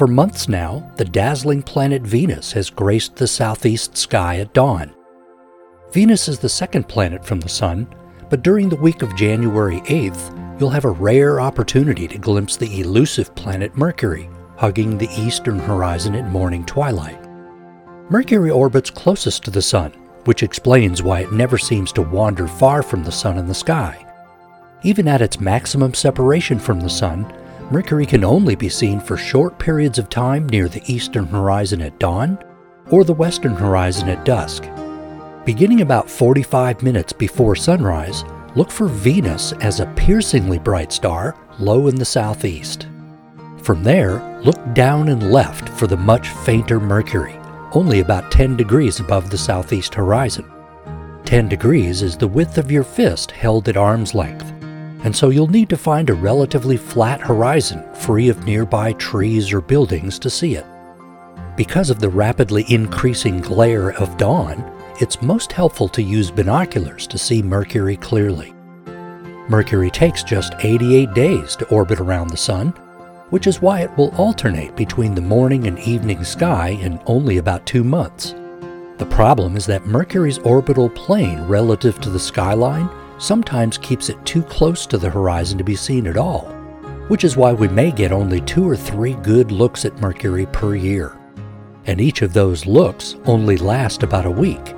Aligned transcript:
For 0.00 0.06
months 0.06 0.48
now, 0.48 0.90
the 0.96 1.04
dazzling 1.04 1.62
planet 1.62 2.00
Venus 2.00 2.52
has 2.52 2.70
graced 2.70 3.16
the 3.16 3.26
southeast 3.26 3.98
sky 3.98 4.38
at 4.38 4.54
dawn. 4.54 4.94
Venus 5.92 6.26
is 6.26 6.38
the 6.38 6.48
second 6.48 6.88
planet 6.88 7.22
from 7.22 7.38
the 7.38 7.50
Sun, 7.50 7.86
but 8.30 8.40
during 8.42 8.70
the 8.70 8.76
week 8.76 9.02
of 9.02 9.14
January 9.14 9.80
8th, 9.80 10.58
you'll 10.58 10.70
have 10.70 10.86
a 10.86 10.90
rare 10.90 11.38
opportunity 11.38 12.08
to 12.08 12.16
glimpse 12.16 12.56
the 12.56 12.80
elusive 12.80 13.34
planet 13.34 13.76
Mercury, 13.76 14.30
hugging 14.56 14.96
the 14.96 15.10
eastern 15.18 15.58
horizon 15.58 16.14
at 16.14 16.32
morning 16.32 16.64
twilight. 16.64 17.22
Mercury 18.08 18.50
orbits 18.50 18.88
closest 18.88 19.44
to 19.44 19.50
the 19.50 19.60
Sun, 19.60 19.90
which 20.24 20.42
explains 20.42 21.02
why 21.02 21.20
it 21.20 21.32
never 21.32 21.58
seems 21.58 21.92
to 21.92 22.00
wander 22.00 22.48
far 22.48 22.82
from 22.82 23.04
the 23.04 23.12
Sun 23.12 23.36
in 23.36 23.46
the 23.46 23.52
sky. 23.52 24.02
Even 24.82 25.06
at 25.06 25.20
its 25.20 25.40
maximum 25.40 25.92
separation 25.92 26.58
from 26.58 26.80
the 26.80 26.88
Sun, 26.88 27.30
Mercury 27.72 28.04
can 28.04 28.24
only 28.24 28.56
be 28.56 28.68
seen 28.68 28.98
for 28.98 29.16
short 29.16 29.56
periods 29.56 29.96
of 29.96 30.08
time 30.08 30.48
near 30.48 30.68
the 30.68 30.82
eastern 30.92 31.26
horizon 31.26 31.80
at 31.80 32.00
dawn 32.00 32.36
or 32.90 33.04
the 33.04 33.12
western 33.12 33.54
horizon 33.54 34.08
at 34.08 34.24
dusk. 34.24 34.64
Beginning 35.44 35.80
about 35.80 36.10
45 36.10 36.82
minutes 36.82 37.12
before 37.12 37.54
sunrise, 37.54 38.24
look 38.56 38.72
for 38.72 38.88
Venus 38.88 39.52
as 39.60 39.78
a 39.78 39.86
piercingly 39.94 40.58
bright 40.58 40.90
star 40.90 41.36
low 41.60 41.86
in 41.86 41.94
the 41.94 42.04
southeast. 42.04 42.88
From 43.62 43.84
there, 43.84 44.40
look 44.42 44.58
down 44.74 45.08
and 45.08 45.30
left 45.30 45.68
for 45.68 45.86
the 45.86 45.96
much 45.96 46.28
fainter 46.28 46.80
Mercury, 46.80 47.36
only 47.72 48.00
about 48.00 48.32
10 48.32 48.56
degrees 48.56 48.98
above 48.98 49.30
the 49.30 49.38
southeast 49.38 49.94
horizon. 49.94 50.50
10 51.24 51.48
degrees 51.48 52.02
is 52.02 52.16
the 52.16 52.26
width 52.26 52.58
of 52.58 52.72
your 52.72 52.82
fist 52.82 53.30
held 53.30 53.68
at 53.68 53.76
arm's 53.76 54.12
length 54.12 54.59
and 55.04 55.14
so 55.14 55.30
you'll 55.30 55.46
need 55.46 55.68
to 55.68 55.76
find 55.76 56.10
a 56.10 56.14
relatively 56.14 56.76
flat 56.76 57.20
horizon 57.20 57.82
free 57.94 58.28
of 58.28 58.44
nearby 58.44 58.92
trees 58.94 59.52
or 59.52 59.60
buildings 59.60 60.18
to 60.18 60.30
see 60.30 60.54
it. 60.54 60.66
Because 61.56 61.90
of 61.90 62.00
the 62.00 62.08
rapidly 62.08 62.64
increasing 62.68 63.40
glare 63.40 63.92
of 63.92 64.16
dawn, 64.16 64.64
it's 65.00 65.22
most 65.22 65.52
helpful 65.52 65.88
to 65.88 66.02
use 66.02 66.30
binoculars 66.30 67.06
to 67.06 67.18
see 67.18 67.42
Mercury 67.42 67.96
clearly. 67.96 68.52
Mercury 69.48 69.90
takes 69.90 70.22
just 70.22 70.54
88 70.60 71.12
days 71.14 71.56
to 71.56 71.68
orbit 71.68 71.98
around 71.98 72.28
the 72.28 72.36
Sun, 72.36 72.68
which 73.30 73.46
is 73.46 73.62
why 73.62 73.80
it 73.80 73.96
will 73.96 74.14
alternate 74.16 74.76
between 74.76 75.14
the 75.14 75.20
morning 75.20 75.66
and 75.66 75.78
evening 75.80 76.22
sky 76.24 76.70
in 76.80 77.00
only 77.06 77.38
about 77.38 77.66
two 77.66 77.82
months. 77.82 78.34
The 78.98 79.08
problem 79.10 79.56
is 79.56 79.64
that 79.66 79.86
Mercury's 79.86 80.38
orbital 80.38 80.90
plane 80.90 81.40
relative 81.46 82.00
to 82.00 82.10
the 82.10 82.18
skyline 82.18 82.88
sometimes 83.20 83.78
keeps 83.78 84.08
it 84.08 84.24
too 84.24 84.42
close 84.42 84.86
to 84.86 84.98
the 84.98 85.10
horizon 85.10 85.58
to 85.58 85.64
be 85.64 85.76
seen 85.76 86.06
at 86.06 86.16
all, 86.16 86.46
which 87.08 87.22
is 87.22 87.36
why 87.36 87.52
we 87.52 87.68
may 87.68 87.92
get 87.92 88.10
only 88.10 88.40
two 88.40 88.68
or 88.68 88.76
three 88.76 89.14
good 89.14 89.52
looks 89.52 89.84
at 89.84 90.00
Mercury 90.00 90.46
per 90.46 90.74
year. 90.74 91.16
And 91.86 92.00
each 92.00 92.22
of 92.22 92.32
those 92.32 92.66
looks 92.66 93.16
only 93.26 93.56
last 93.56 94.02
about 94.02 94.26
a 94.26 94.30
week. 94.30 94.74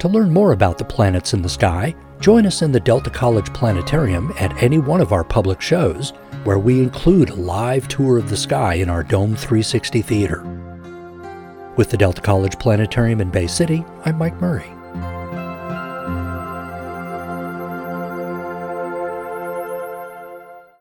To 0.00 0.08
learn 0.08 0.32
more 0.32 0.52
about 0.52 0.78
the 0.78 0.84
planets 0.84 1.34
in 1.34 1.42
the 1.42 1.48
sky, 1.48 1.94
join 2.20 2.46
us 2.46 2.62
in 2.62 2.72
the 2.72 2.80
Delta 2.80 3.10
College 3.10 3.52
Planetarium 3.52 4.32
at 4.38 4.62
any 4.62 4.78
one 4.78 5.00
of 5.00 5.12
our 5.12 5.24
public 5.24 5.60
shows, 5.60 6.12
where 6.44 6.58
we 6.58 6.80
include 6.80 7.30
a 7.30 7.34
live 7.34 7.88
tour 7.88 8.16
of 8.16 8.30
the 8.30 8.36
sky 8.36 8.74
in 8.74 8.88
our 8.88 9.02
Dome 9.02 9.34
360 9.34 10.02
theater. 10.02 10.42
With 11.76 11.90
the 11.90 11.96
Delta 11.96 12.20
College 12.20 12.58
Planetarium 12.58 13.20
in 13.20 13.30
Bay 13.30 13.46
City, 13.46 13.84
I'm 14.04 14.18
Mike 14.18 14.40
Murray. 14.40 14.77